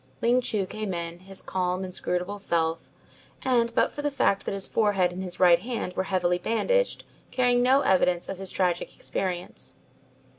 [0.19, 2.89] Ling Chu came in, his calm, inscrutable self,
[3.43, 7.03] and but for the fact that his forehead and his right hand were heavily bandaged,
[7.29, 9.75] carrying no evidence of his tragic experience.